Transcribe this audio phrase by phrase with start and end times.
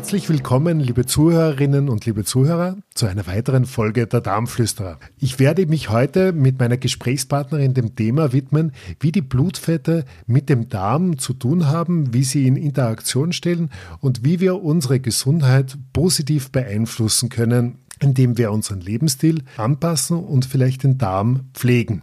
[0.00, 4.98] Herzlich willkommen, liebe Zuhörerinnen und liebe Zuhörer, zu einer weiteren Folge der Darmflüsterer.
[5.18, 10.70] Ich werde mich heute mit meiner Gesprächspartnerin dem Thema widmen, wie die Blutfette mit dem
[10.70, 13.68] Darm zu tun haben, wie sie in Interaktion stehen
[14.00, 20.82] und wie wir unsere Gesundheit positiv beeinflussen können, indem wir unseren Lebensstil anpassen und vielleicht
[20.82, 22.00] den Darm pflegen.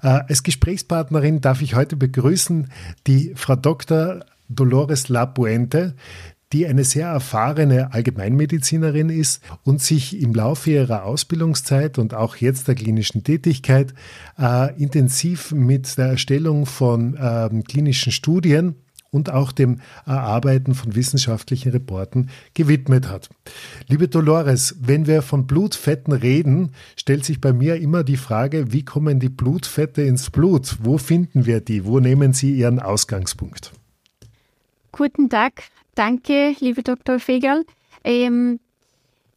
[0.00, 2.68] Äh, als Gesprächspartnerin darf ich heute begrüßen
[3.06, 4.24] die Frau Dr.
[4.48, 5.96] Dolores Lapuente,
[6.52, 12.68] die eine sehr erfahrene Allgemeinmedizinerin ist und sich im Laufe ihrer Ausbildungszeit und auch jetzt
[12.68, 13.94] der klinischen Tätigkeit
[14.38, 18.76] äh, intensiv mit der Erstellung von äh, klinischen Studien
[19.10, 23.28] und auch dem Erarbeiten von wissenschaftlichen Reporten gewidmet hat.
[23.88, 28.84] Liebe Dolores, wenn wir von Blutfetten reden, stellt sich bei mir immer die Frage, wie
[28.84, 30.76] kommen die Blutfette ins Blut?
[30.82, 31.84] Wo finden wir die?
[31.84, 33.72] Wo nehmen sie ihren Ausgangspunkt?
[34.92, 35.64] Guten Tag,
[35.96, 37.18] danke, liebe Dr.
[37.18, 37.64] Fegerl.
[38.04, 38.60] Ähm,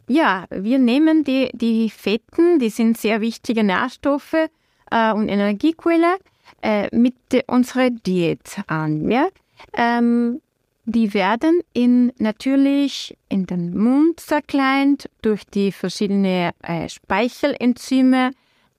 [0.08, 4.50] ja, wir nehmen die, die Fetten, die sind sehr wichtige Nährstoffe
[4.92, 6.18] äh, und Energiequelle,
[6.62, 7.16] äh, mit
[7.48, 9.10] unserer Diät an.
[9.10, 9.30] Ja?
[9.74, 10.42] Ähm,
[10.86, 18.32] die werden in, natürlich in den Mund zerkleint durch die verschiedenen äh, Speichelenzyme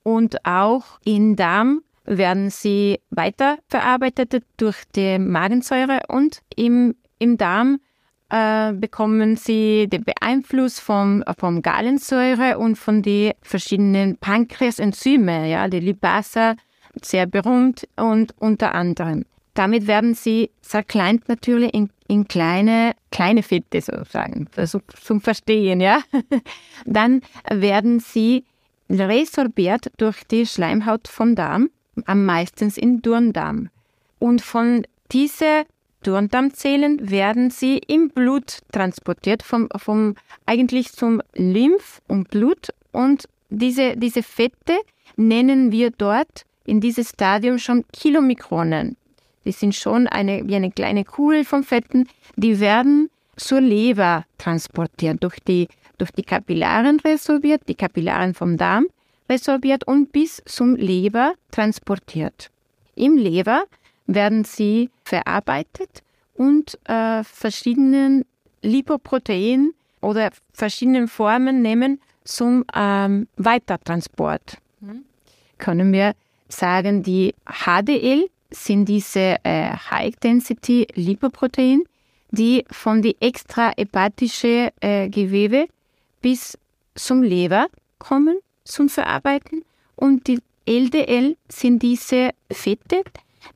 [0.03, 7.79] und auch im Darm werden sie weiterverarbeitet durch die Magensäure und im, im Darm
[8.29, 15.79] äh, bekommen sie den Beeinfluss vom, vom Gallensäure und von den verschiedenen Pankreasenzyme, ja, die
[15.79, 16.55] Lipasa,
[17.01, 19.25] sehr berühmt und unter anderem.
[19.53, 25.99] Damit werden sie zerkleint natürlich in, in kleine, kleine Fette sozusagen, also zum Verstehen, ja.
[26.85, 28.45] Dann werden sie
[28.89, 31.69] resorbiert durch die Schleimhaut vom Darm,
[32.05, 33.69] am meisten in Durndarm.
[34.19, 35.65] Und von diese
[36.03, 42.69] Durndarmzellen werden sie im Blut transportiert, vom, vom eigentlich zum Lymph und Blut.
[42.91, 44.77] Und diese, diese Fette
[45.15, 48.97] nennen wir dort in diesem Stadium schon Kilomikronen.
[49.45, 52.07] Die sind schon eine, wie eine kleine Kugel von Fetten.
[52.35, 55.67] Die werden zur Leber transportiert, durch die,
[55.97, 58.87] durch die Kapillaren resorbiert, die Kapillaren vom Darm
[59.29, 62.51] resorbiert und bis zum Leber transportiert.
[62.95, 63.63] Im Leber
[64.07, 66.03] werden sie verarbeitet
[66.35, 68.25] und äh, verschiedenen
[68.61, 74.57] Lipoproteinen oder verschiedenen Formen nehmen zum ähm, Weitertransport.
[74.79, 75.03] Mhm.
[75.57, 76.13] Können wir
[76.49, 81.83] sagen, die HDL sind diese äh, High-Density Lipoprotein,
[82.31, 85.67] die von die extrahepatische äh, Gewebe
[86.21, 86.57] bis
[86.95, 87.67] zum Leber
[87.99, 89.63] kommen zum Verarbeiten
[89.95, 93.03] und die LDL sind diese Fette,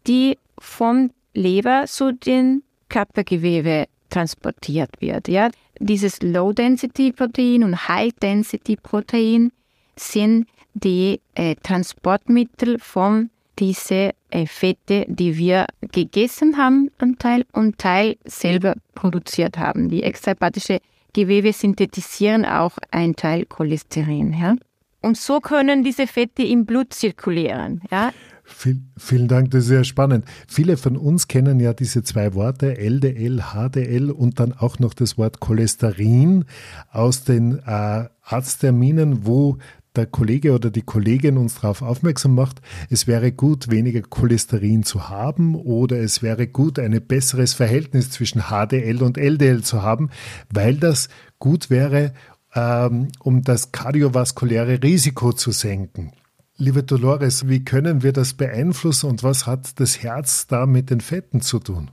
[0.07, 5.27] die vom Leber zu den Körpergewebe transportiert wird.
[5.27, 5.49] Ja?
[5.79, 9.51] Dieses Low-Density-Protein und High-Density-Protein
[9.97, 13.29] sind die äh, Transportmittel von
[13.59, 19.89] diese äh, Fette, die wir gegessen haben, ein Teil und Teil selber produziert haben.
[19.89, 20.79] Die extrahepatische
[21.13, 24.33] Gewebe synthetisieren auch ein Teil Cholesterin.
[24.33, 24.55] Ja?
[25.01, 27.81] Und so können diese Fette im Blut zirkulieren.
[27.89, 28.11] Ja?
[28.47, 30.25] Viel, vielen Dank, das ist sehr spannend.
[30.47, 35.17] Viele von uns kennen ja diese zwei Worte, LDL, HDL und dann auch noch das
[35.17, 36.45] Wort Cholesterin
[36.91, 39.57] aus den äh, Arztterminen, wo
[39.95, 45.09] der Kollege oder die Kollegin uns darauf aufmerksam macht, es wäre gut, weniger Cholesterin zu
[45.09, 50.09] haben oder es wäre gut, ein besseres Verhältnis zwischen HDL und LDL zu haben,
[50.51, 52.13] weil das gut wäre,
[52.53, 56.11] ähm, um das kardiovaskuläre Risiko zu senken.
[56.57, 61.01] Liebe Dolores, wie können wir das beeinflussen und was hat das Herz da mit den
[61.01, 61.91] Fetten zu tun?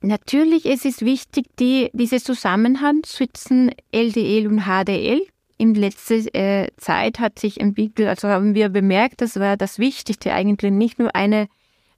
[0.00, 5.20] Natürlich es ist wichtig, die, diese Zusammenhang zwischen LDL und HDL.
[5.58, 10.32] In letzter äh, Zeit hat sich entwickelt, also haben wir bemerkt, das war das Wichtigste
[10.32, 11.48] eigentlich, nicht nur eine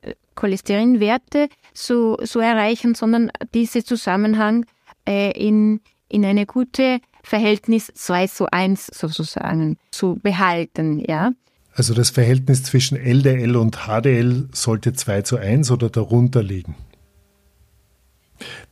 [0.03, 4.67] äh, Cholesterinwerte zu, zu erreichen, sondern diese Zusammenhang
[5.07, 11.33] äh, in, in eine gute Verhältnis 2 zu 1 sozusagen zu behalten, ja.
[11.79, 16.75] Also das Verhältnis zwischen LDL und HDL sollte 2 zu 1 oder darunter liegen.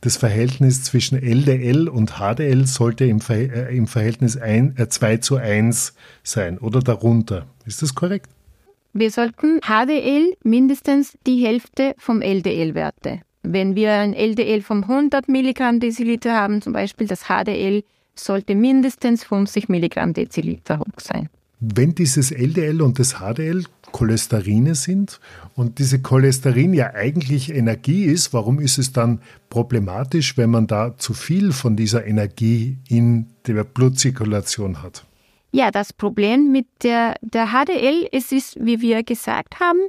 [0.01, 5.93] Das Verhältnis zwischen LDL und HDL sollte im, äh, Verhältnis ein, äh, 2 zu 1
[6.21, 7.45] sein oder darunter.
[7.65, 8.29] Ist das korrekt?
[8.91, 13.21] Wir sollten HDL mindestens die Hälfte vom LDL-Werte.
[13.41, 19.23] Wenn wir ein LDL von 100 Milligramm Deziliter haben, zum Beispiel das HDL sollte mindestens
[19.23, 21.29] 50 Milligramm Deziliter hoch sein.
[21.59, 25.19] Wenn dieses LDL und das HDL Cholesterine sind
[25.55, 30.97] und diese Cholesterin ja eigentlich Energie ist, warum ist es dann problematisch, wenn man da
[30.97, 35.05] zu viel von dieser Energie in der Blutzirkulation hat?
[35.51, 39.79] Ja, das Problem mit der, der HDL es ist, wie wir gesagt haben,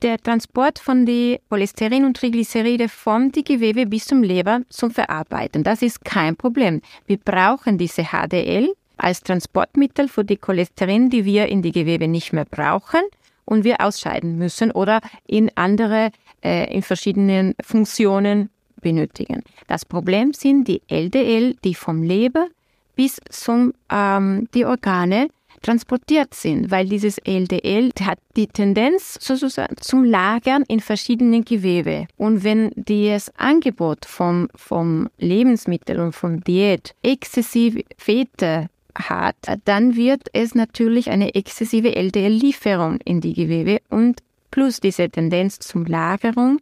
[0.00, 5.62] der Transport von den Cholesterin und Triglyceride vom die Gewebe bis zum Leber zum Verarbeiten.
[5.62, 6.80] Das ist kein Problem.
[7.06, 8.72] Wir brauchen diese HDL
[9.02, 13.00] als Transportmittel für die Cholesterin, die wir in die Gewebe nicht mehr brauchen
[13.44, 16.10] und wir ausscheiden müssen oder in andere,
[16.42, 18.50] äh, in verschiedenen Funktionen
[18.80, 19.42] benötigen.
[19.66, 22.48] Das Problem sind die LDL, die vom Leber
[22.94, 25.28] bis zum ähm, die Organe
[25.62, 32.06] transportiert sind, weil dieses LDL hat die Tendenz sozusagen zum Lagern in verschiedenen Gewebe.
[32.16, 40.28] Und wenn das Angebot vom, vom Lebensmittel und vom Diät exzessiv Fette hat, dann wird
[40.32, 46.60] es natürlich eine exzessive LDL-Lieferung in die Gewebe und plus diese Tendenz zum Lagerung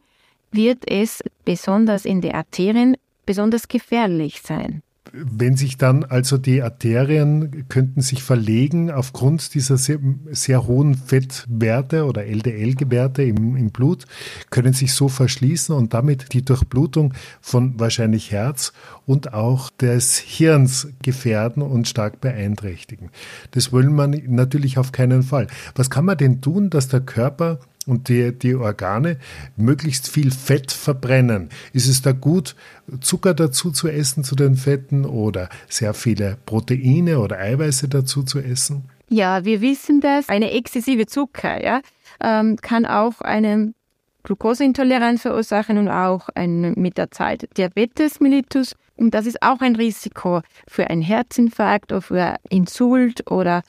[0.52, 2.96] wird es besonders in den Arterien
[3.26, 4.82] besonders gefährlich sein.
[5.12, 9.98] Wenn sich dann also die Arterien könnten sich verlegen aufgrund dieser sehr,
[10.30, 14.06] sehr hohen Fettwerte oder LDL-Werte im, im Blut,
[14.50, 18.72] können sich so verschließen und damit die Durchblutung von wahrscheinlich Herz
[19.06, 23.10] und auch des Hirns gefährden und stark beeinträchtigen.
[23.52, 25.46] Das wollen man natürlich auf keinen Fall.
[25.74, 29.18] Was kann man denn tun, dass der Körper und die, die Organe
[29.56, 31.48] möglichst viel Fett verbrennen.
[31.72, 32.54] Ist es da gut,
[33.00, 38.38] Zucker dazu zu essen zu den Fetten oder sehr viele Proteine oder Eiweiße dazu zu
[38.38, 38.84] essen?
[39.08, 40.28] Ja, wir wissen das.
[40.28, 41.80] Eine exzessive Zucker ja,
[42.22, 43.74] ähm, kann auch eine
[44.22, 48.74] Glukoseintoleranz verursachen und auch ein, mit der Zeit Diabetes mellitus.
[48.96, 53.62] Und das ist auch ein Risiko für einen Herzinfarkt oder für Insult oder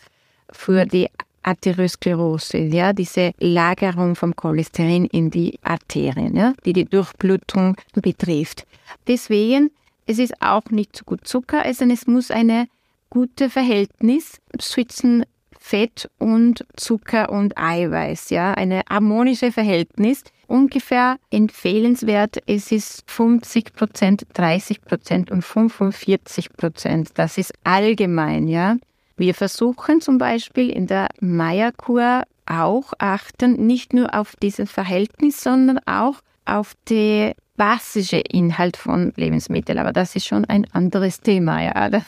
[0.51, 1.07] für die
[1.43, 8.65] Arteriosklerose, ja, diese Lagerung vom Cholesterin in die Arterien, ja, die die Durchblutung betrifft.
[9.07, 9.71] Deswegen,
[10.05, 12.67] es ist auch nicht zu gut Zucker essen, es muss eine
[13.09, 15.25] gute Verhältnis zwischen
[15.59, 20.23] Fett und Zucker und Eiweiß, ja, eine harmonische Verhältnis.
[20.47, 27.11] Ungefähr empfehlenswert, es ist 50 Prozent, 30 Prozent und 45 Prozent.
[27.13, 28.77] Das ist allgemein, ja.
[29.17, 35.79] Wir versuchen zum Beispiel in der Meierkur auch achten, nicht nur auf dieses Verhältnis, sondern
[35.85, 39.77] auch auf den basische Inhalt von Lebensmitteln.
[39.77, 41.61] Aber das ist schon ein anderes Thema.
[41.63, 41.89] Ja.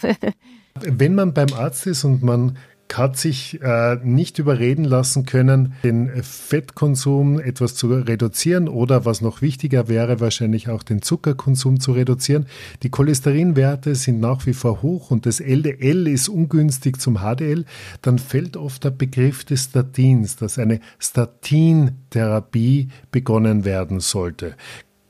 [0.79, 2.57] Wenn man beim Arzt ist und man
[2.98, 9.42] hat sich äh, nicht überreden lassen können, den Fettkonsum etwas zu reduzieren oder was noch
[9.42, 12.45] wichtiger wäre, wahrscheinlich auch den Zuckerkonsum zu reduzieren.
[12.84, 17.66] Die Cholesterinwerte sind nach wie vor hoch und das LDL ist ungünstig zum HDL.
[18.01, 24.56] Dann fällt oft der Begriff des Statins, dass eine Statintherapie begonnen werden sollte.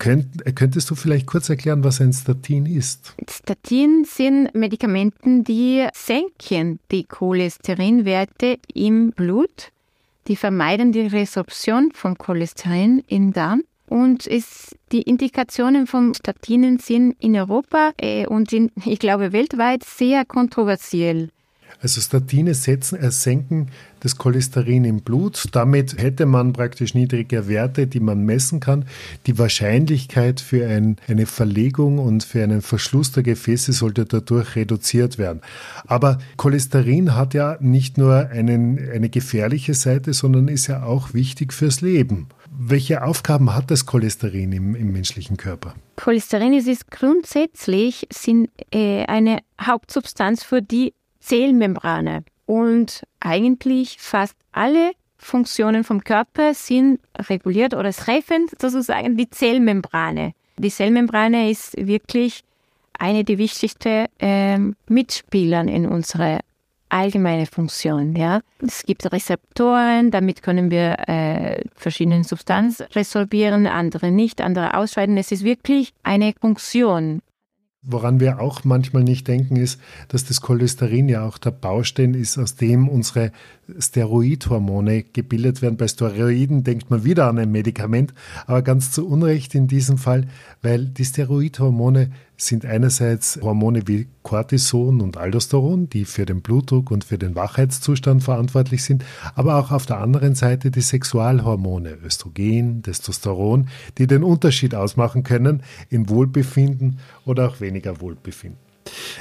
[0.04, 3.16] Könnt, könntest du vielleicht kurz erklären, was ein Statin ist?
[3.30, 9.72] Statin sind Medikamente, die senken die Cholesterinwerte im Blut.
[10.28, 13.64] Die vermeiden die Resorption von Cholesterin im Darm.
[13.88, 19.86] Und es, die Indikationen von Statinen sind in Europa äh, und in, ich glaube weltweit
[19.86, 21.30] sehr kontroversiell.
[21.82, 23.68] Also Statine setzen, äh, senken
[24.00, 25.46] das Cholesterin im Blut.
[25.54, 28.86] Damit hätte man praktisch niedrige Werte, die man messen kann.
[29.26, 35.18] Die Wahrscheinlichkeit für ein, eine Verlegung und für einen Verschluss der Gefäße sollte dadurch reduziert
[35.18, 35.42] werden.
[35.88, 41.54] Aber Cholesterin hat ja nicht nur einen, eine gefährliche Seite, sondern ist ja auch wichtig
[41.54, 42.28] fürs Leben.
[42.56, 45.74] Welche Aufgaben hat das Cholesterin im, im menschlichen Körper?
[45.96, 50.94] Cholesterin ist grundsätzlich sind, äh, eine Hauptsubstanz für die
[51.24, 52.24] Zellmembrane.
[52.46, 60.34] Und eigentlich fast alle Funktionen vom Körper sind reguliert oder treffen sozusagen die Zellmembrane.
[60.58, 62.44] Die Zellmembrane ist wirklich
[63.00, 66.40] eine der wichtigsten äh, Mitspieler in unserer
[66.90, 68.16] allgemeine Funktion.
[68.16, 75.18] Ja, es gibt Rezeptoren, damit können wir äh, verschiedene Substanzen resorbieren, andere nicht, andere ausscheiden.
[75.18, 77.22] Es ist wirklich eine Funktion.
[77.84, 82.38] Woran wir auch manchmal nicht denken, ist, dass das Cholesterin ja auch der Baustein ist,
[82.38, 83.32] aus dem unsere
[83.80, 85.78] Steroidhormone gebildet werden.
[85.78, 88.14] Bei Steroiden denkt man wieder an ein Medikament,
[88.46, 90.28] aber ganz zu Unrecht in diesem Fall,
[90.62, 97.04] weil die Steroidhormone sind einerseits Hormone wie Cortison und Aldosteron, die für den Blutdruck und
[97.04, 99.06] für den Wachheitszustand verantwortlich sind,
[99.36, 105.64] aber auch auf der anderen Seite die Sexualhormone Östrogen, Testosteron, die den Unterschied ausmachen können
[105.90, 108.73] in Wohlbefinden oder auch weniger Wohlbefinden.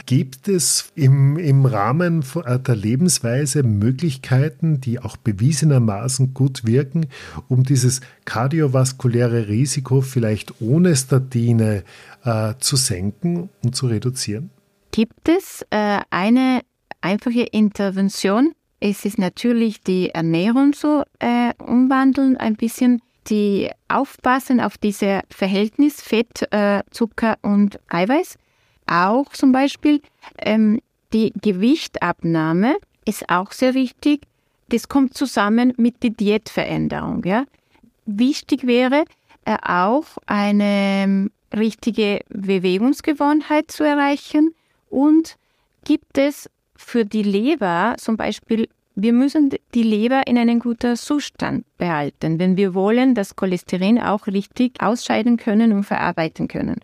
[0.07, 7.07] Gibt es im, im Rahmen äh, der Lebensweise Möglichkeiten, die auch bewiesenermaßen gut wirken,
[7.49, 11.85] um dieses kardiovaskuläre Risiko vielleicht ohne Statine
[12.25, 14.51] äh, zu senken und zu reduzieren?
[14.91, 16.61] Gibt es äh, eine
[17.01, 18.53] einfache Intervention?
[18.81, 26.03] Es ist natürlich die Ernährung so äh, umwandeln, ein bisschen die aufpassen auf dieses Verhältnis
[26.03, 28.37] Fett, äh, Zucker und Eiweiß.
[28.87, 30.01] Auch zum Beispiel
[30.39, 30.81] ähm,
[31.13, 34.23] die Gewichtabnahme ist auch sehr wichtig.
[34.69, 37.25] Das kommt zusammen mit der Diätveränderung.
[37.25, 37.45] Ja?
[38.07, 39.05] Wichtig wäre
[39.45, 40.65] äh, auch eine
[41.05, 44.55] ähm, richtige Bewegungsgewohnheit zu erreichen
[44.89, 45.37] und
[45.85, 51.65] gibt es für die Leber zum Beispiel wir müssen die Leber in einem guten Zustand
[51.79, 56.81] behalten, wenn wir wollen, dass Cholesterin auch richtig ausscheiden können und verarbeiten können.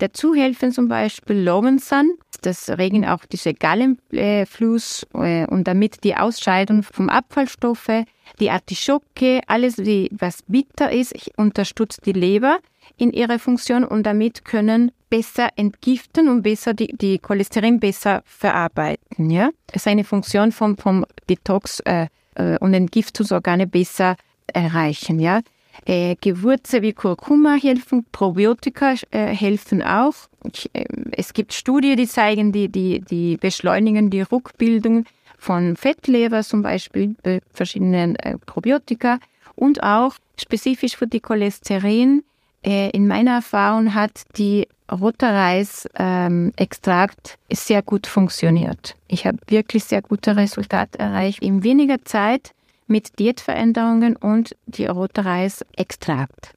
[0.00, 6.82] Dazu helfen zum Beispiel Lowensan, das regen auch diese Gallenfluss äh, und damit die Ausscheidung
[6.82, 8.04] vom Abfallstoffe,
[8.40, 12.60] die Artischocke, alles, was bitter ist, unterstützt die Leber
[12.96, 19.28] in ihrer Funktion und damit können besser entgiften und besser die, die Cholesterin besser verarbeiten.
[19.28, 24.16] Ja, es Funktion vom, vom Detox äh, äh, und Entgiftungsorgane besser
[24.46, 25.18] erreichen.
[25.18, 25.40] Ja,
[25.86, 30.14] äh, Gewürze wie Kurkuma helfen, Probiotika äh, helfen auch.
[30.52, 35.04] Ich, äh, es gibt Studien, die zeigen, die, die, die beschleunigen die Rückbildung
[35.38, 39.18] von Fettleber zum Beispiel, bei verschiedenen äh, Probiotika
[39.56, 42.22] und auch spezifisch für die Cholesterin
[42.62, 48.96] äh, in meiner Erfahrung hat die roter Reis-Extrakt ähm, sehr gut funktioniert.
[49.08, 51.42] Ich habe wirklich sehr gute Resultate erreicht.
[51.42, 52.52] In weniger Zeit
[52.90, 56.54] mit Diätveränderungen und die rote Reis-Extrakt.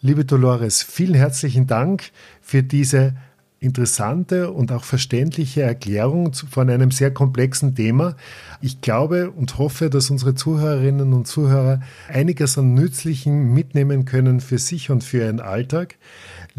[0.00, 3.14] Liebe Dolores, vielen herzlichen Dank für diese
[3.60, 8.16] interessante und auch verständliche Erklärung von einem sehr komplexen Thema.
[8.60, 14.58] Ich glaube und hoffe, dass unsere Zuhörerinnen und Zuhörer einiges an Nützlichen mitnehmen können für
[14.58, 15.96] sich und für ihren Alltag.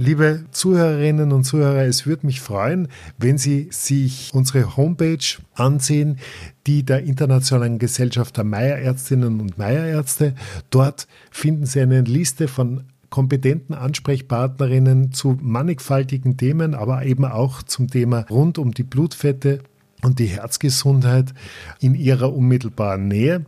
[0.02, 2.88] Liebe Zuhörerinnen und Zuhörer, es würde mich freuen,
[3.18, 5.18] wenn Sie sich unsere Homepage
[5.56, 6.20] ansehen,
[6.68, 10.36] die der Internationalen Gesellschaft der Meierärztinnen und Meierärzte.
[10.70, 17.90] Dort finden Sie eine Liste von kompetenten Ansprechpartnerinnen zu mannigfaltigen Themen, aber eben auch zum
[17.90, 19.60] Thema rund um die Blutfette
[20.04, 21.34] und die Herzgesundheit
[21.80, 23.46] in Ihrer unmittelbaren Nähe.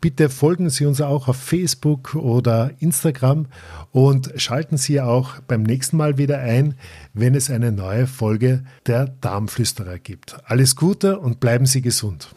[0.00, 3.46] Bitte folgen Sie uns auch auf Facebook oder Instagram
[3.92, 6.74] und schalten Sie auch beim nächsten Mal wieder ein,
[7.12, 10.36] wenn es eine neue Folge der Darmflüsterer gibt.
[10.44, 12.28] Alles Gute und bleiben Sie gesund.